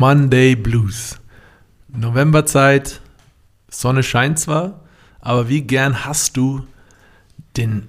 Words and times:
Monday 0.00 0.56
Blues. 0.56 1.20
Novemberzeit, 1.88 3.02
Sonne 3.68 4.02
scheint 4.02 4.38
zwar, 4.38 4.80
aber 5.20 5.50
wie 5.50 5.60
gern 5.60 6.06
hast 6.06 6.38
du 6.38 6.66
den 7.58 7.86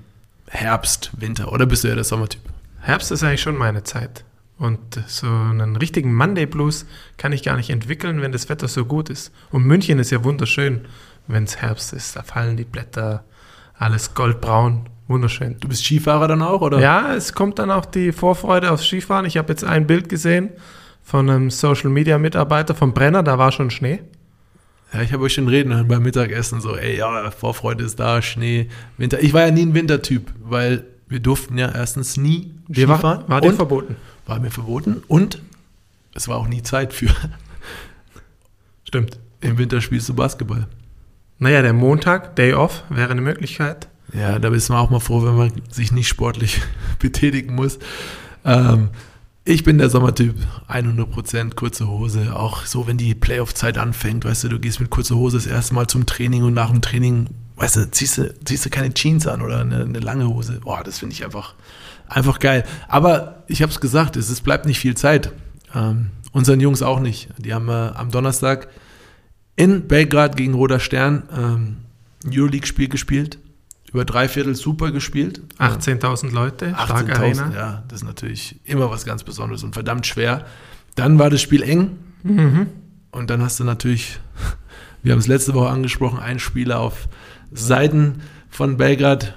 Herbst, 0.50 1.12
Winter 1.18 1.54
oder 1.54 1.66
bist 1.66 1.86
du 1.86 1.88
ja 1.88 1.96
der 1.96 2.04
Sommertyp? 2.04 2.42
Herbst 2.82 3.14
ist 3.14 3.24
eigentlich 3.24 3.42
schon 3.42 3.56
meine 3.56 3.84
Zeit. 3.84 4.26
Und 4.58 5.02
so 5.08 5.26
einen 5.26 5.78
richtigen 5.78 6.14
Monday 6.14 6.46
Blues 6.46 6.86
kann 7.16 7.32
ich 7.32 7.44
gar 7.44 7.56
nicht 7.56 7.70
entwickeln, 7.70 8.22
wenn 8.22 8.34
das 8.34 8.50
Wetter 8.50 8.68
so 8.68 8.84
gut 8.84 9.10
ist. 9.10 9.32
Und 9.50 9.64
München 9.64 9.98
ist 9.98 10.12
ja 10.12 10.22
wunderschön, 10.26 10.82
wenn 11.28 11.46
es 11.46 11.62
Herbst 11.62 11.94
ist. 11.94 12.18
Da 12.18 12.24
fallen 12.24 12.58
die 12.58 12.66
Blätter, 12.66 13.24
alles 13.78 14.16
goldbraun, 14.16 14.90
wunderschön. 15.08 15.56
Du 15.62 15.70
bist 15.70 15.86
Skifahrer 15.86 16.28
dann 16.28 16.42
auch, 16.42 16.60
oder? 16.60 16.78
Ja, 16.82 17.16
es 17.16 17.32
kommt 17.32 17.58
dann 17.58 17.72
auch 17.72 17.86
die 17.86 18.12
Vorfreude 18.12 18.70
aufs 18.70 18.84
Skifahren. 18.84 19.26
Ich 19.26 19.38
habe 19.38 19.54
jetzt 19.54 19.64
ein 19.64 19.88
Bild 19.88 20.10
gesehen 20.10 20.50
von 21.12 21.30
einem 21.30 21.52
Social 21.52 21.90
Media 21.90 22.18
Mitarbeiter 22.18 22.74
vom 22.74 22.94
Brenner, 22.94 23.22
da 23.22 23.38
war 23.38 23.52
schon 23.52 23.70
Schnee. 23.70 24.00
Ja, 24.94 25.02
ich 25.02 25.12
habe 25.12 25.24
euch 25.24 25.34
schon 25.34 25.50
reden 25.50 25.74
hören 25.74 25.90
beim 25.90 26.04
Mittagessen 26.04 26.62
so, 26.62 26.78
ey, 26.78 27.00
ja, 27.00 27.30
Vorfreude 27.32 27.84
ist 27.84 28.00
da, 28.00 28.22
Schnee, 28.22 28.70
Winter. 28.98 29.22
Ich 29.22 29.34
war 29.34 29.42
ja 29.42 29.52
nie 29.52 29.64
ein 29.66 29.74
Wintertyp, 29.74 30.32
weil 30.42 30.86
wir 31.10 31.20
durften 31.20 31.58
ja 31.58 31.70
erstens 31.70 32.16
nie 32.16 32.54
Wir 32.70 32.88
war, 32.88 33.00
Skifahren. 33.00 33.28
war 33.28 33.42
dir 33.42 33.50
und 33.50 33.56
verboten. 33.58 33.98
war 34.26 34.40
mir 34.40 34.52
verboten 34.52 35.04
und 35.10 35.42
es 36.16 36.30
war 36.30 36.38
auch 36.38 36.48
nie 36.48 36.64
Zeit 36.64 36.94
für. 36.94 37.10
Stimmt. 38.86 39.20
Im 39.42 39.58
Winter 39.58 39.82
spielst 39.82 40.08
du 40.08 40.14
Basketball. 40.14 40.68
Naja, 41.40 41.62
der 41.62 41.74
Montag, 41.74 42.38
Day 42.38 42.54
Off, 42.54 42.86
wäre 42.90 43.12
eine 43.12 43.20
Möglichkeit. 43.22 43.90
Ja, 44.14 44.40
da 44.40 44.48
ist 44.48 44.70
man 44.70 44.78
auch 44.78 44.90
mal 44.90 45.02
froh, 45.02 45.26
wenn 45.26 45.36
man 45.36 45.52
sich 45.70 45.92
nicht 45.92 46.08
sportlich 46.08 46.62
betätigen 47.00 47.54
muss. 47.54 47.80
Ähm, 48.46 48.92
ich 49.44 49.64
bin 49.64 49.80
der 49.80 49.90
Sommertyp, 49.90 50.36
100% 50.70 51.56
kurze 51.56 51.88
Hose. 51.88 52.36
Auch 52.36 52.66
so, 52.66 52.86
wenn 52.86 52.98
die 52.98 53.16
Playoff-Zeit 53.16 53.78
anfängt, 53.78 54.24
weißt 54.24 54.44
du, 54.44 54.50
du 54.50 54.60
gehst 54.60 54.80
mit 54.80 54.92
kurzer 54.92 55.16
Hose 55.16 55.38
das 55.38 55.48
erste 55.48 55.74
Mal 55.74 55.88
zum 55.88 56.06
Training 56.06 56.44
und 56.44 56.54
nach 56.54 56.70
dem 56.70 56.82
Training, 56.82 57.28
weißt 57.56 57.78
du, 57.78 57.92
ziehst 57.92 58.20
du, 58.20 58.36
ziehst 58.46 58.66
du 58.66 58.70
keine 58.70 58.94
Jeans 58.94 59.26
an 59.26 59.42
oder 59.42 59.62
eine, 59.62 59.84
eine 59.84 60.00
lange 60.00 60.28
Hose. 60.28 60.60
Boah, 60.64 60.84
das 60.84 61.00
finde 61.00 61.14
ich 61.14 61.26
einfach, 61.26 61.56
einfach 62.08 62.38
geil. 62.38 62.64
Aber 62.88 63.44
ich 63.48 63.64
habe 63.64 63.72
es 63.72 63.80
gesagt, 63.80 64.16
es, 64.16 64.42
bleibt 64.42 64.68
nicht 64.68 64.80
viel 64.80 64.96
Zeit. 64.96 65.32
Ähm, 65.74 66.12
unseren 66.32 66.60
Jungs 66.60 66.84
auch 66.84 67.00
nicht. 67.00 67.30
Die 67.40 67.54
haben 67.54 67.70
äh, 67.70 67.92
am 67.96 68.12
Donnerstag 68.12 68.68
in 69.56 69.88
Belgrad 69.88 70.38
gegen 70.38 70.54
Roter 70.54 70.80
Stern 70.80 71.24
ähm, 71.36 71.78
Euroleague-Spiel 72.32 72.90
gespielt. 72.90 73.40
Über 73.94 74.06
drei 74.06 74.28
Viertel 74.30 74.56
super 74.56 74.92
gespielt. 74.92 75.42
18.000 75.60 76.32
Leute, 76.32 76.70
starke 76.70 77.14
18.000, 77.14 77.18
Arena. 77.20 77.52
ja, 77.54 77.84
das 77.90 78.02
ist 78.02 78.08
natürlich 78.08 78.60
immer 78.64 78.90
was 78.90 79.06
ganz 79.06 79.24
Besonderes 79.24 79.64
und 79.64 79.74
verdammt 79.74 80.08
schwer. 80.08 80.46
Dann 80.96 81.20
war 81.20 81.30
das 81.30 81.42
Spiel 81.42 81.62
eng 81.64 81.98
Mhm. 82.24 82.68
und 83.12 83.30
dann 83.30 83.42
hast 83.42 83.60
du 83.60 83.64
natürlich, 83.64 84.20
wir 85.04 85.12
haben 85.14 85.20
es 85.20 85.28
letzte 85.28 85.54
Woche 85.56 85.70
angesprochen, 85.70 86.20
einen 86.20 86.40
Spieler 86.40 86.80
auf 86.80 87.08
Seiten 87.52 88.22
von 88.50 88.78
Belgrad, 88.78 89.36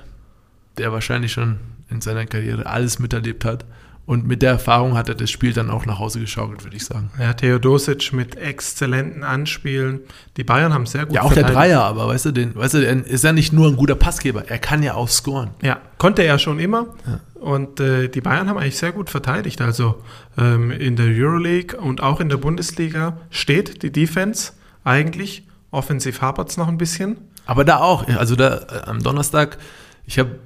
der 0.79 0.93
wahrscheinlich 0.93 1.33
schon 1.33 1.59
in 1.91 2.01
seiner 2.01 2.27
Karriere 2.27 2.67
alles 2.67 2.99
miterlebt 2.99 3.45
hat. 3.45 3.65
Und 4.07 4.27
mit 4.27 4.43
der 4.43 4.51
Erfahrung 4.51 4.97
hat 4.97 5.09
er 5.09 5.15
das 5.15 5.31
Spiel 5.31 5.55
dann 5.55 5.71
auch 5.71 5.87
nach 5.87 5.99
Hause 5.99 6.21
geschaukelt, 6.21 6.63
würde 6.63 6.77
ich 6.77 6.85
sagen. 6.85 7.11
Ja, 7.19 7.33
Theodosic 7.33 8.13
mit 8.13 8.37
exzellenten 8.37 9.25
Anspielen. 9.25 10.01
Die 10.37 10.45
Bayern 10.45 10.75
haben 10.75 10.85
sehr 10.85 11.07
gut 11.07 11.15
Ja, 11.15 11.23
auch 11.23 11.33
der 11.33 11.45
verteidigt. 11.45 11.73
Dreier, 11.73 11.83
aber 11.85 12.09
weißt 12.09 12.27
du, 12.27 12.33
den, 12.33 12.55
weißt 12.55 12.75
du, 12.75 12.87
er 12.87 13.07
ist 13.07 13.25
ja 13.25 13.33
nicht 13.33 13.55
nur 13.55 13.67
ein 13.69 13.77
guter 13.77 13.95
Passgeber, 13.95 14.45
er 14.47 14.59
kann 14.59 14.83
ja 14.83 14.95
auch 14.95 15.09
scoren. 15.09 15.51
Ja, 15.63 15.81
konnte 15.97 16.23
er 16.23 16.39
schon 16.39 16.59
immer. 16.59 16.89
Ja. 17.07 17.21
Und 17.41 17.81
äh, 17.81 18.09
die 18.09 18.21
Bayern 18.21 18.49
haben 18.49 18.59
eigentlich 18.59 18.77
sehr 18.77 18.93
gut 18.93 19.09
verteidigt. 19.09 19.61
Also 19.63 20.03
ähm, 20.37 20.71
in 20.71 20.97
der 20.97 21.07
Euroleague 21.07 21.79
und 21.79 22.03
auch 22.03 22.21
in 22.21 22.29
der 22.29 22.37
Bundesliga 22.37 23.19
steht 23.31 23.83
die 23.83 23.93
Defense 23.93 24.53
eigentlich. 24.83 25.47
Offensiv 25.71 26.21
hapert 26.21 26.51
es 26.51 26.57
noch 26.57 26.69
ein 26.69 26.79
bisschen. 26.79 27.17
Aber 27.47 27.65
da 27.65 27.79
auch, 27.79 28.07
also 28.09 28.37
da 28.37 28.59
äh, 28.59 28.81
am 28.87 29.03
Donnerstag, 29.03 29.59
ich 30.07 30.19
habe 30.19 30.39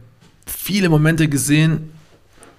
viele 0.47 0.89
Momente 0.89 1.29
gesehen, 1.29 1.93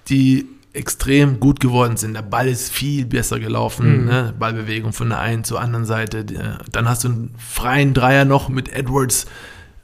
die 0.08 0.46
extrem 0.72 1.40
gut 1.40 1.58
geworden 1.60 1.96
sind. 1.96 2.14
Der 2.14 2.22
Ball 2.22 2.48
ist 2.48 2.70
viel 2.70 3.04
besser 3.04 3.40
gelaufen, 3.40 4.02
Mhm. 4.02 4.04
ne? 4.06 4.34
Ballbewegung 4.38 4.92
von 4.92 5.08
der 5.08 5.18
einen 5.20 5.42
zur 5.44 5.60
anderen 5.60 5.84
Seite. 5.84 6.24
Der- 6.24 6.58
Dann 6.72 6.88
hast 6.88 7.04
du 7.04 7.08
einen 7.08 7.34
freien 7.38 7.92
Dreier 7.94 8.24
noch 8.24 8.48
mit 8.48 8.72
Edwards. 8.72 9.26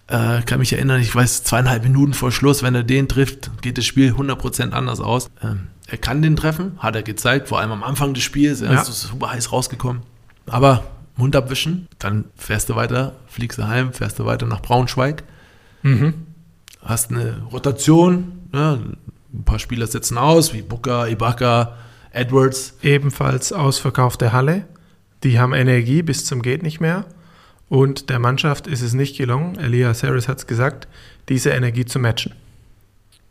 Äh, 0.09 0.43
kann 0.43 0.61
mich 0.61 0.73
erinnern, 0.73 1.01
ich 1.01 1.13
weiß, 1.13 1.43
zweieinhalb 1.43 1.83
Minuten 1.83 2.15
vor 2.15 2.31
Schluss, 2.31 2.63
wenn 2.63 2.77
er 2.77 2.85
den 2.85 3.09
trifft, 3.09 3.51
geht 3.63 3.77
das 3.79 3.85
Spiel 3.85 4.13
100% 4.13 4.73
anders 4.73 5.01
aus. 5.01 5.29
Ähm, 5.43 5.67
er 5.89 5.99
kann 5.99 6.23
den 6.23 6.37
treffen, 6.37 6.73
hat 6.79 6.95
er 6.95 7.03
gezeigt, 7.03 7.49
vor 7.49 7.59
allem 7.59 7.73
am 7.73 7.83
Anfang 7.83 8.15
des 8.15 8.23
Spiels. 8.23 8.61
Er 8.61 8.73
Ja. 8.73 8.83
ist 8.83 9.01
super 9.03 9.33
heiß 9.33 9.51
rausgekommen. 9.51 10.03
Aber 10.47 10.85
Mund 11.17 11.35
abwischen, 11.35 11.89
dann 11.99 12.27
fährst 12.37 12.69
du 12.69 12.77
weiter, 12.77 13.15
fliegst 13.27 13.59
du 13.59 13.67
heim, 13.67 13.93
fährst 13.93 14.21
du 14.21 14.27
weiter 14.27 14.47
nach 14.47 14.63
Braunschweig, 14.63 15.25
Mhm. 15.83 16.15
hast 16.85 17.11
eine 17.11 17.43
Rotation, 17.53 18.33
ne? 18.53 18.79
Ein 19.37 19.45
paar 19.45 19.59
Spieler 19.59 19.87
setzen 19.87 20.19
aus, 20.19 20.53
wie 20.55 20.63
Booker, 20.63 21.09
Ibaka, 21.09 21.77
Edwards. 22.11 22.75
Ebenfalls 22.83 23.53
ausverkaufte 23.53 24.33
Halle. 24.33 24.65
Die 25.23 25.39
haben 25.39 25.55
Energie 25.55 26.03
bis 26.03 26.25
zum 26.25 26.43
geht 26.43 26.63
nicht 26.63 26.81
mehr. 26.81 27.05
Und 27.69 28.11
der 28.11 28.19
Mannschaft 28.19 28.67
ist 28.67 28.83
es 28.83 28.95
nicht 28.95 29.17
gelungen, 29.17 29.59
Elias 29.59 30.03
Harris 30.03 30.29
hat 30.29 30.39
es 30.39 30.47
gesagt, 30.47 30.87
diese 31.29 31.51
Energie 31.51 31.85
zu 31.85 31.99
matchen. 31.99 32.33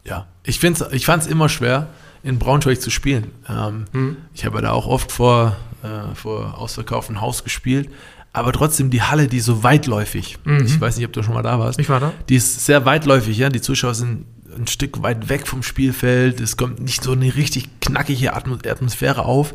Ja, 0.04 0.28
ich, 0.44 0.62
ich 0.64 1.06
fand 1.06 1.24
es 1.24 1.28
immer 1.28 1.48
schwer, 1.50 1.88
in 2.22 2.38
Braunschweig 2.38 2.82
zu 2.82 2.90
spielen. 2.90 3.32
Ähm, 3.48 3.86
Mhm. 3.94 4.18
Ich 4.34 4.46
habe 4.46 4.62
da 4.62 4.72
auch 4.72 4.88
oft 4.88 5.12
vor, 5.12 5.56
äh, 5.84 6.14
vor 6.16 6.58
ausverkauftem 6.58 7.22
Haus 7.22 7.44
gespielt, 7.44 7.90
aber 8.34 8.52
trotzdem 8.52 8.90
die 8.90 9.02
Halle, 9.02 9.28
die 9.28 9.38
ist 9.38 9.46
so 9.46 9.64
weitläufig. 9.64 10.38
Mhm. 10.44 10.66
Ich 10.66 10.82
weiß 10.82 10.98
nicht, 10.98 11.06
ob 11.06 11.14
du 11.14 11.24
schon 11.24 11.34
mal 11.34 11.42
da 11.42 11.58
warst. 11.58 11.80
Ich 11.80 11.88
war 11.88 12.02
da. 12.02 12.12
Die 12.28 12.36
ist 12.36 12.66
sehr 12.66 12.86
weitläufig, 12.86 13.38
ja. 13.38 13.48
Die 13.50 13.62
Zuschauer 13.62 13.96
sind 13.96 14.26
ein 14.58 14.68
Stück 14.68 15.02
weit 15.04 15.30
weg 15.30 15.48
vom 15.48 15.64
Spielfeld. 15.64 16.40
Es 16.40 16.58
kommt 16.58 16.80
nicht 16.80 17.04
so 17.04 17.12
eine 17.12 17.36
richtig 17.36 17.80
knackige 17.82 18.36
Atmo- 18.36 18.68
Atmosphäre 18.68 19.26
auf. 19.26 19.54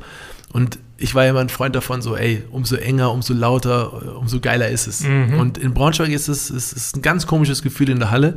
Und 0.53 0.79
ich 0.97 1.15
war 1.15 1.25
ja 1.25 1.31
immer 1.31 1.41
ein 1.41 1.49
Freund 1.49 1.77
davon, 1.77 2.03
so, 2.03 2.17
ey, 2.17 2.43
umso 2.51 2.75
enger, 2.77 3.13
umso 3.13 3.33
lauter, 3.35 4.17
umso 4.19 4.41
geiler 4.41 4.69
ist 4.69 4.87
es. 4.89 5.03
Mhm. 5.03 5.39
Und 5.39 5.59
in 5.59 5.75
Braunschweig 5.75 6.11
ist 6.11 6.29
es, 6.29 6.51
es 6.51 6.73
ist 6.73 6.97
ein 6.97 7.03
ganz 7.03 7.27
komisches 7.27 7.63
Gefühl 7.63 7.89
in 7.91 8.01
der 8.01 8.11
Halle. 8.11 8.37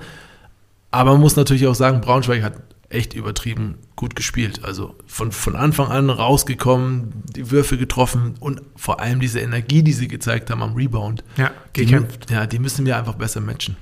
Aber 0.91 1.11
man 1.13 1.21
muss 1.21 1.35
natürlich 1.35 1.65
auch 1.65 1.73
sagen, 1.75 2.01
Braunschweig 2.01 2.43
hat 2.43 2.53
echt 2.89 3.15
übertrieben 3.15 3.79
gut 3.95 4.15
gespielt. 4.15 4.63
Also 4.63 4.93
von, 5.07 5.31
von 5.31 5.55
Anfang 5.55 5.87
an 5.87 6.11
rausgekommen, 6.11 7.11
die 7.35 7.49
Würfe 7.49 7.79
getroffen 7.79 8.35
und 8.39 8.61
vor 8.75 8.99
allem 8.99 9.19
diese 9.19 9.39
Energie, 9.39 9.81
die 9.81 9.93
sie 9.93 10.07
gezeigt 10.07 10.51
haben 10.51 10.61
am 10.61 10.75
Rebound. 10.75 11.23
Ja, 11.37 11.49
Die, 11.75 11.85
gekämpft. 11.87 12.29
ja, 12.29 12.45
die 12.45 12.59
müssen 12.59 12.85
wir 12.85 12.95
einfach 12.97 13.15
besser 13.15 13.41
matchen. 13.41 13.75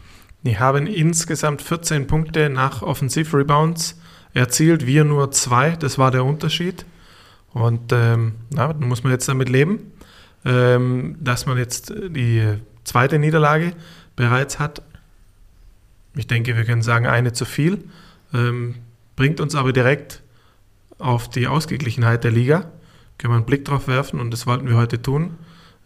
Die 0.44 0.58
haben 0.58 0.88
insgesamt 0.88 1.62
14 1.62 2.08
Punkte 2.08 2.50
nach 2.50 2.82
Offensivrebounds 2.82 4.00
erzielt, 4.34 4.88
wir 4.88 5.04
nur 5.04 5.32
zwei. 5.32 5.72
Das 5.72 5.98
war 5.98 6.12
der 6.12 6.26
Unterschied. 6.26 6.86
Und 7.54 7.92
ähm, 7.92 8.34
na, 8.50 8.74
muss 8.74 9.04
man 9.04 9.12
jetzt 9.12 9.28
damit 9.28 9.50
leben, 9.50 9.92
ähm, 10.46 11.18
dass 11.20 11.46
man 11.46 11.58
jetzt 11.58 11.94
die 12.10 12.44
zweite 12.84 13.20
Niederlage 13.20 13.74
bereits 14.16 14.58
hat. 14.58 14.82
Ich 16.16 16.28
denke, 16.28 16.56
wir 16.56 16.66
können 16.66 16.82
sagen, 16.82 17.06
eine 17.06 17.34
zu 17.34 17.46
viel. 17.46 17.84
Ähm, 18.34 18.76
bringt 19.16 19.40
uns 19.40 19.56
aber 19.56 19.74
direkt 19.74 20.24
auf 20.98 21.30
die 21.30 21.48
Ausgeglichenheit 21.48 22.24
der 22.24 22.32
Liga. 22.32 22.72
Können 23.18 23.34
wir 23.34 23.38
einen 23.38 23.46
Blick 23.46 23.66
drauf 23.66 23.88
werfen 23.88 24.20
und 24.20 24.32
das 24.32 24.48
wollten 24.48 24.68
wir 24.68 24.76
heute 24.76 25.02
tun 25.02 25.38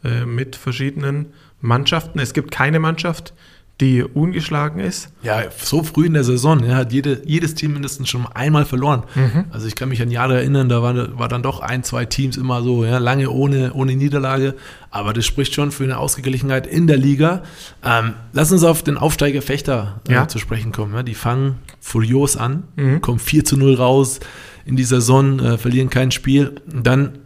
äh, 0.03 0.25
mit 0.25 0.55
verschiedenen 0.55 1.33
Mannschaften. 1.61 2.19
Es 2.19 2.33
gibt 2.33 2.51
keine 2.51 2.79
Mannschaft, 2.79 3.33
die 3.81 4.03
ungeschlagen 4.03 4.79
ist. 4.79 5.09
Ja, 5.21 5.43
so 5.57 5.83
früh 5.83 6.05
in 6.05 6.13
der 6.13 6.23
Saison 6.23 6.63
ja, 6.63 6.75
hat 6.75 6.93
jede, 6.93 7.21
jedes 7.25 7.55
Team 7.55 7.73
mindestens 7.73 8.07
schon 8.07 8.25
einmal 8.27 8.63
verloren. 8.63 9.03
Also 9.51 9.67
ich 9.67 9.75
kann 9.75 9.89
mich 9.89 10.01
an 10.01 10.09
Jahre 10.11 10.35
erinnern, 10.37 10.69
da 10.69 10.81
war, 10.81 11.19
war 11.19 11.27
dann 11.27 11.43
doch 11.43 11.59
ein, 11.59 11.83
zwei 11.83 12.05
Teams 12.05 12.37
immer 12.37 12.63
so, 12.63 12.85
ja, 12.85 12.99
lange 12.99 13.29
ohne, 13.29 13.73
ohne 13.73 13.95
Niederlage. 13.97 14.55
Aber 14.91 15.11
das 15.11 15.25
spricht 15.25 15.53
schon 15.55 15.71
für 15.71 15.83
eine 15.83 15.97
Ausgeglichenheit 15.97 16.67
in 16.67 16.87
der 16.87 16.95
Liga. 16.95 17.43
Ähm, 17.83 18.13
lass 18.31 18.49
uns 18.53 18.63
auf 18.63 18.81
den 18.81 18.97
Aufsteiger 18.97 19.41
Fechter 19.41 19.99
äh, 20.07 20.13
Ja. 20.13 20.27
zu 20.29 20.39
sprechen 20.39 20.71
kommen. 20.71 20.93
Ja. 20.93 21.03
Die 21.03 21.13
fangen 21.13 21.57
furios 21.81 22.37
an, 22.37 22.63
Mhm. 22.77 23.01
kommen 23.01 23.19
4 23.19 23.43
zu 23.43 23.57
0 23.57 23.73
raus 23.75 24.21
in 24.65 24.77
die 24.77 24.85
Saison, 24.85 25.39
äh, 25.39 25.57
verlieren 25.57 25.89
kein 25.89 26.11
Spiel. 26.11 26.55
Und 26.71 26.87
dann 26.87 27.17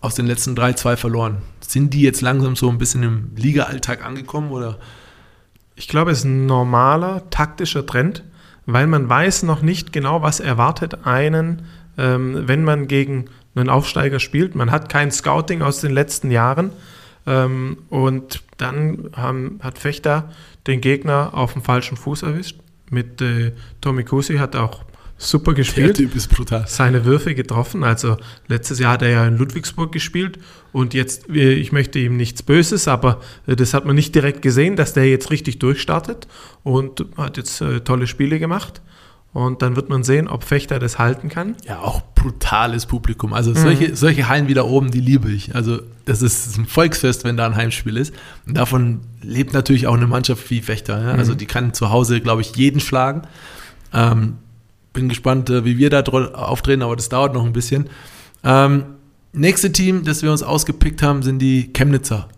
aus 0.00 0.14
den 0.14 0.26
letzten 0.26 0.54
drei, 0.54 0.72
zwei 0.72 0.96
verloren. 0.96 1.38
Sind 1.60 1.92
die 1.92 2.00
jetzt 2.00 2.22
langsam 2.22 2.56
so 2.56 2.70
ein 2.70 2.78
bisschen 2.78 3.02
im 3.02 3.30
Liga-Alltag 3.36 4.02
angekommen 4.06 4.50
oder? 4.52 4.78
Ich 5.78 5.86
glaube, 5.86 6.10
es 6.10 6.18
ist 6.18 6.24
ein 6.24 6.46
normaler 6.46 7.30
taktischer 7.30 7.86
Trend, 7.86 8.24
weil 8.66 8.88
man 8.88 9.08
weiß 9.08 9.44
noch 9.44 9.62
nicht 9.62 9.92
genau, 9.92 10.22
was 10.22 10.40
erwartet 10.40 11.06
einen, 11.06 11.62
ähm, 11.96 12.48
wenn 12.48 12.64
man 12.64 12.88
gegen 12.88 13.26
einen 13.54 13.70
Aufsteiger 13.70 14.18
spielt. 14.18 14.56
Man 14.56 14.72
hat 14.72 14.88
kein 14.88 15.12
Scouting 15.12 15.62
aus 15.62 15.80
den 15.80 15.92
letzten 15.92 16.32
Jahren 16.32 16.72
ähm, 17.28 17.78
und 17.90 18.42
dann 18.56 19.10
haben, 19.14 19.60
hat 19.62 19.78
Fechter 19.78 20.30
den 20.66 20.80
Gegner 20.80 21.30
auf 21.34 21.52
dem 21.52 21.62
falschen 21.62 21.96
Fuß 21.96 22.24
erwischt. 22.24 22.58
Mit 22.90 23.22
äh, 23.22 23.52
Tommy 23.80 24.02
Kusi 24.02 24.38
hat 24.38 24.56
auch 24.56 24.82
super 25.18 25.52
gespielt. 25.52 25.98
Der 25.98 26.06
Typ 26.06 26.14
ist 26.14 26.28
brutal. 26.28 26.64
Seine 26.66 27.04
Würfe 27.04 27.34
getroffen. 27.34 27.84
Also 27.84 28.16
letztes 28.46 28.78
Jahr 28.78 28.92
hat 28.92 29.02
er 29.02 29.10
ja 29.10 29.26
in 29.26 29.36
Ludwigsburg 29.36 29.92
gespielt 29.92 30.38
und 30.72 30.94
jetzt, 30.94 31.28
äh, 31.28 31.52
ich 31.54 31.72
möchte 31.72 31.98
ihm 31.98 32.16
nichts 32.16 32.42
Böses, 32.42 32.88
aber 32.88 33.20
äh, 33.46 33.56
das 33.56 33.74
hat 33.74 33.84
man 33.84 33.96
nicht 33.96 34.14
direkt 34.14 34.40
gesehen, 34.42 34.76
dass 34.76 34.92
der 34.92 35.08
jetzt 35.08 35.30
richtig 35.30 35.58
durchstartet 35.58 36.28
und 36.62 37.04
hat 37.16 37.36
jetzt 37.36 37.60
äh, 37.60 37.80
tolle 37.80 38.06
Spiele 38.06 38.38
gemacht. 38.38 38.80
Und 39.34 39.60
dann 39.60 39.76
wird 39.76 39.90
man 39.90 40.04
sehen, 40.04 40.26
ob 40.26 40.42
Fechter 40.42 40.78
das 40.78 40.98
halten 40.98 41.28
kann. 41.28 41.54
Ja, 41.66 41.80
auch 41.80 42.02
brutales 42.14 42.86
Publikum. 42.86 43.34
Also 43.34 43.54
solche, 43.54 43.88
mhm. 43.88 43.94
solche 43.94 44.26
Hallen 44.28 44.48
wie 44.48 44.54
da 44.54 44.62
oben, 44.62 44.90
die 44.90 45.00
liebe 45.00 45.30
ich. 45.30 45.54
Also 45.54 45.80
das 46.06 46.22
ist 46.22 46.56
ein 46.56 46.64
Volksfest, 46.64 47.24
wenn 47.24 47.36
da 47.36 47.44
ein 47.44 47.54
Heimspiel 47.54 47.98
ist. 47.98 48.14
Und 48.46 48.56
davon 48.56 49.00
lebt 49.20 49.52
natürlich 49.52 49.86
auch 49.86 49.94
eine 49.94 50.06
Mannschaft 50.06 50.48
wie 50.50 50.62
Fechter. 50.62 51.00
Ja? 51.02 51.10
Also 51.12 51.34
mhm. 51.34 51.38
die 51.38 51.46
kann 51.46 51.74
zu 51.74 51.90
Hause, 51.90 52.20
glaube 52.22 52.40
ich, 52.40 52.56
jeden 52.56 52.80
schlagen. 52.80 53.22
Ähm, 53.92 54.38
bin 54.92 55.08
gespannt, 55.08 55.50
äh, 55.50 55.64
wie 55.64 55.78
wir 55.78 55.90
da 55.90 56.00
auftreten, 56.00 56.82
aber 56.82 56.96
das 56.96 57.08
dauert 57.08 57.34
noch 57.34 57.44
ein 57.44 57.52
bisschen. 57.52 57.88
Ähm, 58.44 58.84
nächste 59.32 59.72
Team, 59.72 60.04
das 60.04 60.22
wir 60.22 60.30
uns 60.30 60.42
ausgepickt 60.42 61.02
haben, 61.02 61.22
sind 61.22 61.38
die 61.38 61.72
Chemnitzer. 61.72 62.28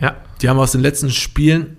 Ja. 0.00 0.16
Die 0.42 0.48
haben 0.48 0.58
aus 0.58 0.72
den 0.72 0.80
letzten 0.80 1.10
Spielen, 1.10 1.76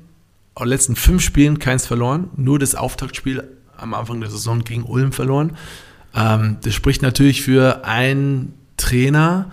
aus 0.55 0.63
den 0.63 0.69
letzten 0.69 0.95
fünf 0.95 1.21
Spielen 1.23 1.59
keins 1.59 1.85
verloren. 1.85 2.29
Nur 2.35 2.59
das 2.59 2.75
Auftaktspiel 2.75 3.43
am 3.77 3.93
Anfang 3.93 4.21
der 4.21 4.29
Saison 4.29 4.63
gegen 4.63 4.83
Ulm 4.83 5.11
verloren. 5.11 5.57
Ähm, 6.15 6.57
das 6.63 6.73
spricht 6.73 7.01
natürlich 7.01 7.41
für 7.41 7.85
einen 7.85 8.53
Trainer, 8.77 9.51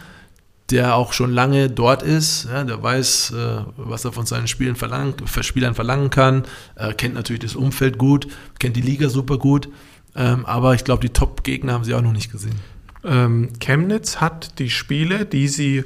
der 0.71 0.97
auch 0.97 1.13
schon 1.13 1.31
lange 1.33 1.69
dort 1.69 2.03
ist, 2.03 2.47
ja, 2.51 2.65
der 2.65 2.83
weiß, 2.83 3.33
äh, 3.33 3.65
was 3.77 4.05
er 4.05 4.13
von 4.13 4.25
seinen 4.25 4.49
Spielen 4.49 4.75
verlangen, 4.75 5.15
Spielern 5.43 5.75
verlangen 5.75 6.09
kann, 6.09 6.45
äh, 6.77 6.95
kennt 6.95 7.15
natürlich 7.15 7.43
das 7.43 7.57
Umfeld 7.57 7.99
gut, 7.99 8.29
kennt 8.59 8.77
die 8.77 8.81
Liga 8.81 9.11
super 9.11 9.37
gut, 9.37 9.69
ähm, 10.15 10.45
aber 10.47 10.75
ich 10.75 10.85
glaube, 10.85 11.01
die 11.01 11.13
Top-Gegner 11.13 11.73
haben 11.73 11.85
sie 11.85 11.95
auch 11.95 12.03
noch 12.03 12.13
nicht 12.13 12.31
gesehen. 12.31 12.57
Ähm, 13.05 13.51
Chemnitz 13.61 14.21
hat 14.21 14.59
die 14.59 14.71
Spiele, 14.71 15.25
die 15.25 15.49
sie 15.49 15.85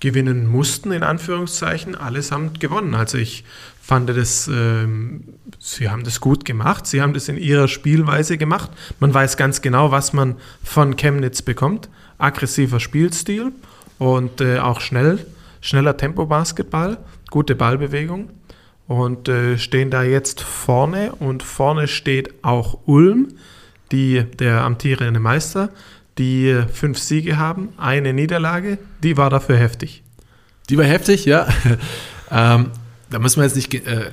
gewinnen 0.00 0.46
mussten, 0.46 0.90
in 0.90 1.04
Anführungszeichen, 1.04 1.94
allesamt 1.94 2.60
gewonnen. 2.60 2.94
Also 2.94 3.18
ich 3.18 3.44
fand 3.80 4.08
das, 4.10 4.48
ähm, 4.48 5.22
sie 5.58 5.90
haben 5.90 6.04
das 6.04 6.20
gut 6.20 6.44
gemacht, 6.44 6.86
sie 6.86 7.00
haben 7.00 7.14
das 7.14 7.28
in 7.28 7.36
ihrer 7.36 7.68
Spielweise 7.68 8.36
gemacht. 8.36 8.70
Man 9.00 9.14
weiß 9.14 9.36
ganz 9.36 9.62
genau, 9.62 9.90
was 9.90 10.12
man 10.12 10.36
von 10.62 10.96
Chemnitz 10.96 11.42
bekommt. 11.42 11.88
Aggressiver 12.18 12.80
Spielstil 12.80 13.52
und 13.98 14.40
äh, 14.40 14.58
auch 14.58 14.80
schnell, 14.80 15.24
schneller 15.60 15.96
Tempo-Basketball, 15.96 16.98
gute 17.30 17.54
Ballbewegung 17.54 18.30
und 18.88 19.28
äh, 19.28 19.58
stehen 19.58 19.90
da 19.90 20.02
jetzt 20.02 20.40
vorne 20.40 21.12
und 21.12 21.42
vorne 21.42 21.88
steht 21.88 22.44
auch 22.44 22.78
Ulm, 22.86 23.28
die, 23.92 24.24
der 24.38 24.62
amtierende 24.62 25.20
Meister, 25.20 25.70
die 26.18 26.62
fünf 26.72 26.98
Siege 26.98 27.38
haben, 27.38 27.70
eine 27.76 28.12
Niederlage, 28.12 28.78
die 29.02 29.16
war 29.16 29.30
dafür 29.30 29.56
heftig. 29.56 30.02
Die 30.68 30.78
war 30.78 30.84
heftig, 30.84 31.24
ja. 31.24 31.46
ähm, 32.30 32.70
da 33.10 33.18
müssen 33.18 33.40
wir 33.40 33.44
jetzt 33.44 33.56
nicht 33.56 33.74
äh, 33.74 34.10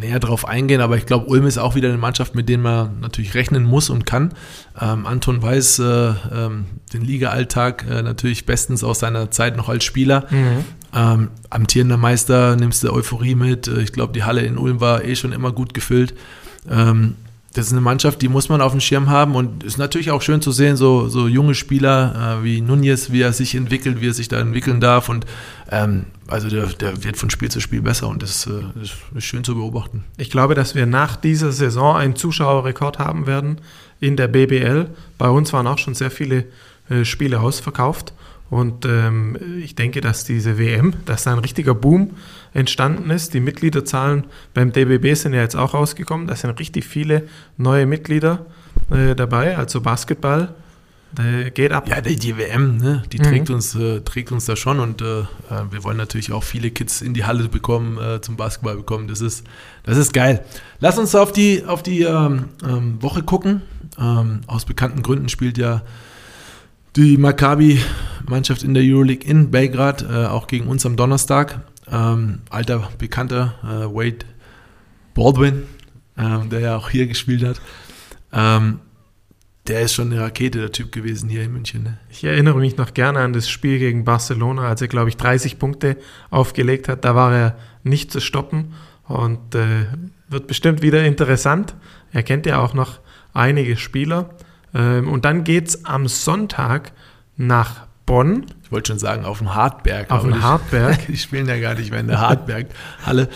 näher 0.00 0.20
drauf 0.20 0.46
eingehen, 0.46 0.80
aber 0.80 0.96
ich 0.96 1.04
glaube, 1.04 1.26
Ulm 1.26 1.46
ist 1.46 1.58
auch 1.58 1.74
wieder 1.74 1.88
eine 1.88 1.98
Mannschaft, 1.98 2.36
mit 2.36 2.48
der 2.48 2.58
man 2.58 3.00
natürlich 3.00 3.34
rechnen 3.34 3.64
muss 3.64 3.90
und 3.90 4.06
kann. 4.06 4.34
Ähm, 4.80 5.04
Anton 5.04 5.42
weiß 5.42 5.80
äh, 5.80 5.84
ähm, 6.32 6.66
den 6.92 7.02
Liga-Alltag 7.02 7.84
äh, 7.90 8.02
natürlich 8.02 8.46
bestens 8.46 8.84
aus 8.84 9.00
seiner 9.00 9.32
Zeit 9.32 9.56
noch 9.56 9.68
als 9.68 9.84
Spieler. 9.84 10.26
Mhm. 10.30 10.64
Ähm, 10.94 11.30
amtierender 11.50 11.96
Meister, 11.96 12.54
nimmst 12.54 12.84
du 12.84 12.92
Euphorie 12.92 13.34
mit. 13.34 13.66
Äh, 13.66 13.80
ich 13.80 13.92
glaube, 13.92 14.12
die 14.12 14.22
Halle 14.22 14.42
in 14.42 14.58
Ulm 14.58 14.80
war 14.80 15.04
eh 15.04 15.16
schon 15.16 15.32
immer 15.32 15.50
gut 15.50 15.74
gefüllt. 15.74 16.14
Ähm, 16.70 17.16
das 17.56 17.68
ist 17.68 17.72
eine 17.72 17.80
Mannschaft, 17.80 18.20
die 18.20 18.28
muss 18.28 18.50
man 18.50 18.60
auf 18.60 18.72
dem 18.72 18.82
Schirm 18.82 19.08
haben 19.08 19.34
und 19.34 19.64
ist 19.64 19.78
natürlich 19.78 20.10
auch 20.10 20.20
schön 20.20 20.42
zu 20.42 20.52
sehen, 20.52 20.76
so, 20.76 21.08
so 21.08 21.26
junge 21.26 21.54
Spieler 21.54 22.40
äh, 22.40 22.44
wie 22.44 22.60
Nunez, 22.60 23.10
wie 23.12 23.22
er 23.22 23.32
sich 23.32 23.54
entwickelt, 23.54 24.02
wie 24.02 24.08
er 24.08 24.12
sich 24.12 24.28
da 24.28 24.38
entwickeln 24.38 24.78
darf 24.78 25.08
und 25.08 25.24
ähm, 25.70 26.04
also 26.28 26.50
der, 26.50 26.66
der 26.66 27.02
wird 27.02 27.16
von 27.16 27.30
Spiel 27.30 27.50
zu 27.50 27.60
Spiel 27.60 27.80
besser 27.80 28.08
und 28.08 28.22
das, 28.22 28.46
äh, 28.46 28.62
ist 28.82 29.24
schön 29.24 29.42
zu 29.42 29.54
beobachten. 29.54 30.04
Ich 30.18 30.28
glaube, 30.28 30.54
dass 30.54 30.74
wir 30.74 30.84
nach 30.84 31.16
dieser 31.16 31.50
Saison 31.50 31.96
einen 31.96 32.14
Zuschauerrekord 32.14 32.98
haben 32.98 33.26
werden 33.26 33.62
in 34.00 34.16
der 34.16 34.28
BBL. 34.28 34.88
Bei 35.16 35.30
uns 35.30 35.54
waren 35.54 35.66
auch 35.66 35.78
schon 35.78 35.94
sehr 35.94 36.10
viele 36.10 36.44
äh, 36.90 37.06
Spiele 37.06 37.40
ausverkauft 37.40 38.12
und 38.48 38.84
ähm, 38.84 39.36
ich 39.60 39.74
denke, 39.74 40.00
dass 40.00 40.24
diese 40.24 40.58
WM, 40.58 40.94
dass 41.04 41.24
da 41.24 41.32
ein 41.32 41.40
richtiger 41.40 41.74
Boom 41.74 42.10
entstanden 42.54 43.10
ist. 43.10 43.34
Die 43.34 43.40
Mitgliederzahlen 43.40 44.24
beim 44.54 44.72
DBB 44.72 45.14
sind 45.14 45.34
ja 45.34 45.40
jetzt 45.40 45.56
auch 45.56 45.74
rausgekommen. 45.74 46.28
Da 46.28 46.36
sind 46.36 46.58
richtig 46.60 46.84
viele 46.84 47.24
neue 47.56 47.86
Mitglieder 47.86 48.46
äh, 48.90 49.16
dabei. 49.16 49.56
Also 49.56 49.80
Basketball 49.80 50.54
äh, 51.18 51.50
geht 51.50 51.72
ab. 51.72 51.88
Ja, 51.88 52.00
die, 52.00 52.14
die 52.14 52.36
WM, 52.36 52.76
ne? 52.76 53.02
die 53.12 53.18
mhm. 53.18 53.24
trägt, 53.24 53.50
uns, 53.50 53.74
äh, 53.74 54.00
trägt 54.02 54.30
uns 54.30 54.44
da 54.44 54.54
schon 54.54 54.78
und 54.78 55.02
äh, 55.02 55.20
äh, 55.20 55.24
wir 55.70 55.82
wollen 55.82 55.96
natürlich 55.96 56.32
auch 56.32 56.44
viele 56.44 56.70
Kids 56.70 57.02
in 57.02 57.14
die 57.14 57.24
Halle 57.24 57.48
bekommen, 57.48 57.98
äh, 57.98 58.20
zum 58.20 58.36
Basketball 58.36 58.76
bekommen. 58.76 59.08
Das 59.08 59.20
ist, 59.20 59.44
das 59.82 59.98
ist 59.98 60.12
geil. 60.12 60.44
Lass 60.78 60.98
uns 60.98 61.16
auf 61.16 61.32
die, 61.32 61.64
auf 61.64 61.82
die 61.82 62.02
ähm, 62.02 62.50
ähm, 62.64 63.02
Woche 63.02 63.22
gucken. 63.22 63.62
Ähm, 63.98 64.42
aus 64.46 64.64
bekannten 64.66 65.02
Gründen 65.02 65.28
spielt 65.28 65.58
ja 65.58 65.82
die 66.96 67.18
Maccabi-Mannschaft 67.18 68.62
in 68.62 68.74
der 68.74 68.82
Euroleague 68.82 69.28
in 69.28 69.50
Belgrad, 69.50 70.02
äh, 70.02 70.26
auch 70.26 70.46
gegen 70.46 70.66
uns 70.66 70.86
am 70.86 70.96
Donnerstag. 70.96 71.60
Ähm, 71.90 72.40
alter, 72.50 72.88
bekannter 72.98 73.54
äh, 73.62 73.94
Wade 73.94 74.24
Baldwin, 75.14 75.64
ähm, 76.18 76.48
der 76.50 76.60
ja 76.60 76.76
auch 76.76 76.88
hier 76.88 77.06
gespielt 77.06 77.44
hat. 77.44 77.60
Ähm, 78.32 78.80
der 79.66 79.82
ist 79.82 79.94
schon 79.94 80.12
eine 80.12 80.20
Rakete, 80.20 80.60
der 80.60 80.72
Typ 80.72 80.90
gewesen 80.92 81.28
hier 81.28 81.42
in 81.42 81.52
München. 81.52 81.82
Ne? 81.82 81.98
Ich 82.10 82.24
erinnere 82.24 82.58
mich 82.58 82.76
noch 82.76 82.94
gerne 82.94 83.20
an 83.20 83.32
das 83.32 83.48
Spiel 83.48 83.78
gegen 83.78 84.04
Barcelona, 84.04 84.68
als 84.68 84.80
er, 84.80 84.88
glaube 84.88 85.08
ich, 85.08 85.16
30 85.16 85.58
Punkte 85.58 85.96
aufgelegt 86.30 86.88
hat. 86.88 87.04
Da 87.04 87.14
war 87.14 87.34
er 87.34 87.58
nicht 87.82 88.10
zu 88.10 88.20
stoppen 88.20 88.74
und 89.04 89.54
äh, 89.54 89.86
wird 90.28 90.46
bestimmt 90.46 90.82
wieder 90.82 91.04
interessant. 91.04 91.74
Er 92.12 92.22
kennt 92.22 92.46
ja 92.46 92.60
auch 92.60 92.74
noch 92.74 93.00
einige 93.32 93.76
Spieler. 93.76 94.30
Ähm, 94.76 95.08
und 95.08 95.24
dann 95.24 95.44
geht 95.44 95.68
es 95.68 95.84
am 95.84 96.06
Sonntag 96.06 96.92
nach 97.36 97.86
Bonn. 98.04 98.46
Ich 98.62 98.70
wollte 98.70 98.92
schon 98.92 98.98
sagen, 98.98 99.24
auf 99.24 99.38
dem 99.38 99.54
Hartberg. 99.54 100.10
Auf 100.10 100.22
dem 100.22 100.42
Hartberg. 100.42 101.06
Die 101.08 101.16
spielen 101.16 101.48
ja 101.48 101.58
gar 101.58 101.74
nicht 101.74 101.90
mehr 101.90 102.00
in 102.00 102.08
der 102.08 102.20
Hartberg-Halle. 102.20 103.28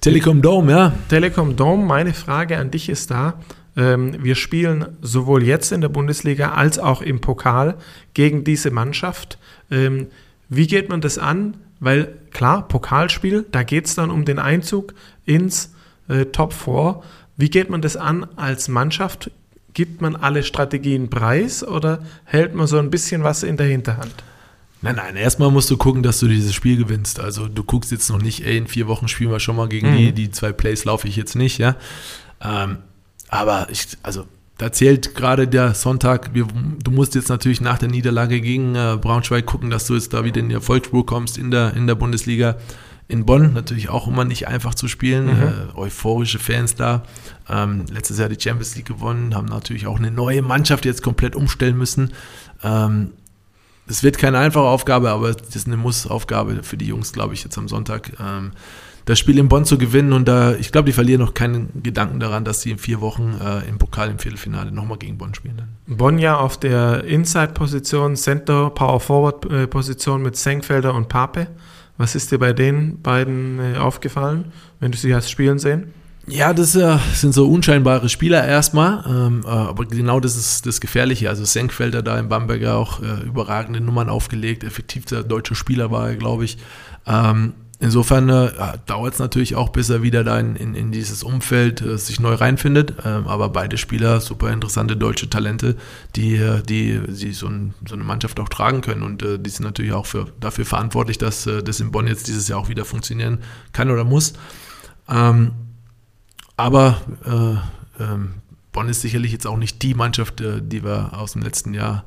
Telekom 0.00 0.42
Dome, 0.42 0.72
ja. 0.72 0.92
Telekom 1.08 1.56
Dome, 1.56 1.84
meine 1.84 2.14
Frage 2.14 2.58
an 2.58 2.70
dich 2.70 2.88
ist 2.88 3.10
da. 3.10 3.34
Ähm, 3.76 4.16
wir 4.24 4.34
spielen 4.34 4.86
sowohl 5.00 5.42
jetzt 5.42 5.72
in 5.72 5.80
der 5.80 5.88
Bundesliga 5.88 6.52
als 6.52 6.78
auch 6.78 7.02
im 7.02 7.20
Pokal 7.20 7.76
gegen 8.14 8.44
diese 8.44 8.70
Mannschaft. 8.70 9.38
Ähm, 9.70 10.08
wie 10.48 10.66
geht 10.66 10.88
man 10.88 11.00
das 11.00 11.18
an? 11.18 11.56
Weil 11.78 12.14
klar, 12.32 12.66
Pokalspiel, 12.66 13.46
da 13.52 13.62
geht 13.62 13.86
es 13.86 13.94
dann 13.94 14.10
um 14.10 14.24
den 14.24 14.38
Einzug 14.38 14.94
ins 15.24 15.74
äh, 16.08 16.26
Top 16.26 16.52
4. 16.52 17.02
Wie 17.36 17.50
geht 17.50 17.70
man 17.70 17.80
das 17.80 17.96
an 17.96 18.26
als 18.36 18.68
Mannschaft? 18.68 19.30
Gibt 19.74 20.00
man 20.00 20.16
alle 20.16 20.42
Strategien 20.42 21.10
preis 21.10 21.66
oder 21.66 22.02
hält 22.24 22.54
man 22.54 22.66
so 22.66 22.78
ein 22.78 22.90
bisschen 22.90 23.22
was 23.22 23.42
in 23.42 23.56
der 23.56 23.66
Hinterhand? 23.66 24.14
Nein, 24.82 24.96
nein, 24.96 25.16
erstmal 25.16 25.50
musst 25.50 25.70
du 25.70 25.76
gucken, 25.76 26.02
dass 26.02 26.20
du 26.20 26.28
dieses 26.28 26.54
Spiel 26.54 26.78
gewinnst. 26.78 27.20
Also 27.20 27.48
du 27.48 27.62
guckst 27.62 27.92
jetzt 27.92 28.08
noch 28.08 28.20
nicht, 28.20 28.46
ey, 28.46 28.56
in 28.56 28.66
vier 28.66 28.88
Wochen 28.88 29.08
spielen 29.08 29.30
wir 29.30 29.40
schon 29.40 29.56
mal 29.56 29.68
gegen 29.68 29.92
mhm. 29.92 29.96
die, 29.96 30.12
die 30.12 30.30
zwei 30.30 30.52
Plays 30.52 30.84
laufe 30.84 31.06
ich 31.06 31.16
jetzt 31.16 31.36
nicht, 31.36 31.58
ja. 31.58 31.76
Ähm, 32.40 32.78
aber 33.28 33.68
ich, 33.70 33.86
also 34.02 34.24
da 34.56 34.72
zählt 34.72 35.14
gerade 35.14 35.46
der 35.48 35.74
Sonntag, 35.74 36.34
wir, 36.34 36.46
du 36.82 36.90
musst 36.90 37.14
jetzt 37.14 37.28
natürlich 37.28 37.60
nach 37.60 37.78
der 37.78 37.88
Niederlage 37.88 38.40
gegen 38.40 38.74
äh, 38.74 38.98
Braunschweig 39.00 39.46
gucken, 39.46 39.70
dass 39.70 39.86
du 39.86 39.94
jetzt 39.94 40.12
da 40.14 40.24
wieder 40.24 40.40
in 40.40 40.48
die 40.48 40.54
Erfolgsspur 40.54 41.04
kommst 41.04 41.36
in 41.36 41.50
der, 41.50 41.74
in 41.74 41.86
der 41.86 41.94
Bundesliga 41.94 42.56
in 43.10 43.26
Bonn 43.26 43.52
natürlich 43.52 43.88
auch 43.88 44.06
immer 44.06 44.24
nicht 44.24 44.48
einfach 44.48 44.74
zu 44.74 44.88
spielen. 44.88 45.26
Mhm. 45.26 45.42
Äh, 45.42 45.78
euphorische 45.78 46.38
Fans 46.38 46.74
da. 46.74 47.02
Ähm, 47.48 47.84
letztes 47.92 48.18
Jahr 48.18 48.28
die 48.28 48.40
Champions 48.40 48.76
League 48.76 48.86
gewonnen, 48.86 49.34
haben 49.34 49.46
natürlich 49.46 49.86
auch 49.86 49.98
eine 49.98 50.10
neue 50.10 50.42
Mannschaft 50.42 50.84
jetzt 50.84 51.02
komplett 51.02 51.34
umstellen 51.34 51.76
müssen. 51.76 52.12
Ähm, 52.62 53.10
es 53.86 54.02
wird 54.02 54.18
keine 54.18 54.38
einfache 54.38 54.64
Aufgabe, 54.64 55.10
aber 55.10 55.30
es 55.30 55.56
ist 55.56 55.66
eine 55.66 55.76
Muss-Aufgabe 55.76 56.62
für 56.62 56.76
die 56.76 56.86
Jungs, 56.86 57.12
glaube 57.12 57.34
ich, 57.34 57.42
jetzt 57.42 57.58
am 57.58 57.66
Sonntag. 57.66 58.12
Ähm, 58.20 58.52
das 59.06 59.18
Spiel 59.18 59.38
in 59.38 59.48
Bonn 59.48 59.64
zu 59.64 59.78
gewinnen 59.78 60.12
und 60.12 60.28
da, 60.28 60.54
ich 60.54 60.70
glaube, 60.70 60.86
die 60.86 60.92
verlieren 60.92 61.20
noch 61.20 61.34
keinen 61.34 61.82
Gedanken 61.82 62.20
daran, 62.20 62.44
dass 62.44 62.62
sie 62.62 62.70
in 62.70 62.78
vier 62.78 63.00
Wochen 63.00 63.34
äh, 63.42 63.68
im 63.68 63.78
Pokal 63.78 64.10
im 64.10 64.20
Viertelfinale 64.20 64.70
nochmal 64.70 64.98
gegen 64.98 65.18
Bonn 65.18 65.34
spielen. 65.34 65.62
Bonn 65.88 66.18
ja 66.18 66.36
auf 66.36 66.60
der 66.60 67.02
Inside-Position, 67.04 68.14
Center, 68.14 68.70
Power-Forward-Position 68.70 70.22
mit 70.22 70.36
Senkfelder 70.36 70.94
und 70.94 71.08
Pape. 71.08 71.48
Was 72.00 72.14
ist 72.14 72.32
dir 72.32 72.38
bei 72.38 72.54
den 72.54 73.02
beiden 73.02 73.58
äh, 73.60 73.76
aufgefallen, 73.76 74.52
wenn 74.78 74.90
du 74.90 74.96
sie 74.96 75.14
hast 75.14 75.30
spielen 75.30 75.58
sehen? 75.58 75.92
Ja, 76.26 76.54
das 76.54 76.72
sind 76.72 77.34
so 77.34 77.46
unscheinbare 77.46 78.08
Spieler 78.08 78.42
erstmal, 78.46 79.04
ähm, 79.06 79.42
äh, 79.44 79.50
aber 79.50 79.84
genau 79.84 80.18
das 80.18 80.34
ist 80.34 80.64
das 80.64 80.80
Gefährliche. 80.80 81.28
Also 81.28 81.44
Senkfelder 81.44 82.02
da 82.02 82.18
in 82.18 82.30
Bamberger 82.30 82.76
auch 82.76 83.02
äh, 83.02 83.26
überragende 83.26 83.82
Nummern 83.82 84.08
aufgelegt, 84.08 84.64
effektivster 84.64 85.22
deutscher 85.22 85.54
Spieler 85.54 85.90
war 85.90 86.08
er, 86.08 86.16
glaube 86.16 86.46
ich. 86.46 86.56
Ähm, 87.06 87.52
insofern 87.80 88.28
äh, 88.28 88.78
dauert 88.86 89.14
es 89.14 89.18
natürlich 89.18 89.56
auch, 89.56 89.70
bis 89.70 89.88
er 89.88 90.02
wieder 90.02 90.22
da 90.22 90.38
in, 90.38 90.54
in, 90.54 90.74
in 90.74 90.92
dieses 90.92 91.22
Umfeld 91.22 91.80
äh, 91.80 91.98
sich 91.98 92.20
neu 92.20 92.34
reinfindet. 92.34 92.94
Ähm, 93.04 93.26
aber 93.26 93.48
beide 93.48 93.78
Spieler, 93.78 94.20
super 94.20 94.52
interessante 94.52 94.96
deutsche 94.96 95.28
Talente, 95.28 95.76
die, 96.14 96.36
äh, 96.36 96.62
die, 96.62 97.00
die 97.08 97.32
so, 97.32 97.48
ein, 97.48 97.74
so, 97.88 97.94
eine 97.94 98.04
Mannschaft 98.04 98.38
auch 98.38 98.48
tragen 98.48 98.82
können. 98.82 99.02
Und 99.02 99.22
äh, 99.22 99.38
die 99.38 99.50
sind 99.50 99.64
natürlich 99.64 99.92
auch 99.92 100.06
für, 100.06 100.26
dafür 100.38 100.66
verantwortlich, 100.66 101.18
dass 101.18 101.46
äh, 101.46 101.62
das 101.62 101.80
in 101.80 101.90
Bonn 101.90 102.06
jetzt 102.06 102.28
dieses 102.28 102.46
Jahr 102.48 102.60
auch 102.60 102.68
wieder 102.68 102.84
funktionieren 102.84 103.38
kann 103.72 103.90
oder 103.90 104.04
muss. 104.04 104.34
Ähm, 105.08 105.52
aber 106.56 107.00
äh, 107.24 108.02
ähm, 108.02 108.34
Bonn 108.72 108.88
ist 108.88 109.00
sicherlich 109.00 109.32
jetzt 109.32 109.46
auch 109.46 109.56
nicht 109.56 109.82
die 109.82 109.94
Mannschaft, 109.94 110.40
die 110.40 110.84
wir 110.84 111.18
aus 111.18 111.32
dem 111.32 111.42
letzten 111.42 111.74
Jahr 111.74 112.04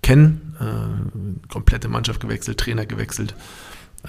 kennen. 0.00 1.42
komplette 1.48 1.88
Mannschaft 1.88 2.20
gewechselt, 2.20 2.60
Trainer 2.60 2.86
gewechselt. 2.86 3.34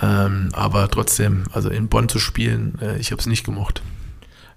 Ähm, 0.01 0.49
aber 0.53 0.89
trotzdem, 0.89 1.43
also 1.51 1.69
in 1.69 1.87
Bonn 1.87 2.09
zu 2.09 2.19
spielen, 2.19 2.77
äh, 2.81 2.97
ich 2.97 3.11
habe 3.11 3.19
es 3.19 3.27
nicht 3.27 3.45
gemocht. 3.45 3.81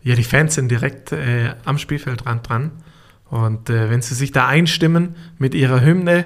Ja, 0.02 0.14
die 0.14 0.24
Fans 0.24 0.54
sind 0.54 0.68
direkt 0.68 1.12
äh, 1.12 1.54
am 1.64 1.78
Spielfeldrand 1.78 2.48
dran. 2.48 2.70
Und 3.30 3.68
äh, 3.70 3.90
wenn 3.90 4.02
sie 4.02 4.14
sich 4.14 4.32
da 4.32 4.46
einstimmen 4.46 5.16
mit 5.38 5.54
ihrer 5.54 5.80
Hymne 5.80 6.24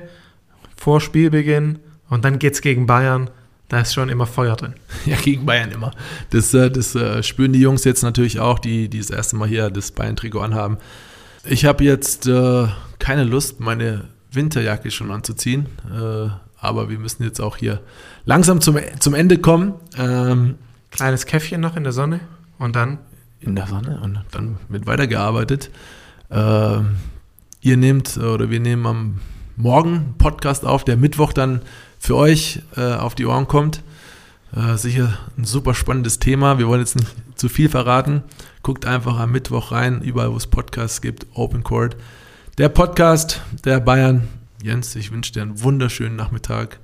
vor 0.76 1.00
Spielbeginn 1.00 1.78
und 2.08 2.24
dann 2.24 2.38
geht 2.38 2.54
es 2.54 2.60
gegen 2.60 2.86
Bayern, 2.86 3.30
da 3.68 3.80
ist 3.80 3.94
schon 3.94 4.08
immer 4.08 4.26
Feuer 4.26 4.56
drin. 4.56 4.74
Ja, 5.06 5.16
gegen 5.16 5.44
Bayern 5.46 5.70
immer. 5.72 5.92
Das, 6.30 6.54
äh, 6.54 6.70
das 6.70 6.94
äh, 6.94 7.22
spüren 7.22 7.52
die 7.52 7.60
Jungs 7.60 7.84
jetzt 7.84 8.02
natürlich 8.02 8.38
auch, 8.40 8.58
die, 8.58 8.88
die 8.88 8.98
das 8.98 9.10
erste 9.10 9.36
Mal 9.36 9.48
hier 9.48 9.70
das 9.70 9.90
Bayern-Trikot 9.92 10.40
anhaben. 10.40 10.78
Ich 11.44 11.64
habe 11.64 11.82
jetzt 11.82 12.26
äh, 12.28 12.66
keine 12.98 13.24
Lust, 13.24 13.58
meine 13.58 14.04
Winterjacke 14.30 14.90
schon 14.90 15.10
anzuziehen 15.10 15.66
aber 16.62 16.88
wir 16.88 16.98
müssen 16.98 17.24
jetzt 17.24 17.40
auch 17.40 17.56
hier 17.56 17.80
langsam 18.24 18.60
zum, 18.60 18.78
zum 19.00 19.14
Ende 19.14 19.38
kommen. 19.38 19.74
Ähm, 19.98 20.54
Kleines 20.90 21.26
Käffchen 21.26 21.60
noch 21.60 21.76
in 21.76 21.84
der 21.84 21.92
Sonne 21.92 22.20
und 22.58 22.76
dann? 22.76 22.98
In 23.40 23.56
der 23.56 23.66
Sonne 23.66 24.00
und 24.02 24.20
dann 24.30 24.58
wird 24.68 24.86
weitergearbeitet. 24.86 25.70
Ähm, 26.30 26.96
ihr 27.60 27.76
nehmt 27.76 28.16
oder 28.16 28.50
wir 28.50 28.60
nehmen 28.60 28.86
am 28.86 29.20
Morgen 29.56 30.14
Podcast 30.18 30.64
auf, 30.64 30.84
der 30.84 30.96
Mittwoch 30.96 31.32
dann 31.32 31.62
für 31.98 32.14
euch 32.16 32.62
äh, 32.76 32.94
auf 32.94 33.14
die 33.14 33.26
Ohren 33.26 33.48
kommt. 33.48 33.82
Äh, 34.54 34.76
sicher 34.76 35.18
ein 35.36 35.44
super 35.44 35.74
spannendes 35.74 36.20
Thema. 36.20 36.58
Wir 36.58 36.68
wollen 36.68 36.80
jetzt 36.80 36.96
nicht 36.96 37.14
zu 37.34 37.48
viel 37.48 37.68
verraten. 37.68 38.22
Guckt 38.62 38.86
einfach 38.86 39.18
am 39.18 39.32
Mittwoch 39.32 39.72
rein, 39.72 40.02
überall 40.02 40.30
wo 40.30 40.36
es 40.36 40.46
Podcasts 40.46 41.00
gibt, 41.00 41.26
Open 41.34 41.64
Court. 41.64 41.96
Der 42.58 42.68
Podcast 42.68 43.40
der 43.64 43.80
Bayern 43.80 44.28
Jens, 44.62 44.94
ich 44.94 45.10
wünsche 45.10 45.32
dir 45.32 45.42
einen 45.42 45.62
wunderschönen 45.62 46.16
Nachmittag, 46.16 46.80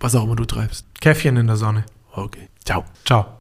was 0.00 0.14
auch 0.14 0.24
immer 0.24 0.36
du 0.36 0.44
treibst. 0.44 0.86
Käffchen 1.00 1.36
in 1.36 1.46
der 1.46 1.56
Sonne. 1.56 1.84
Okay. 2.12 2.48
Ciao. 2.64 2.84
Ciao. 3.04 3.35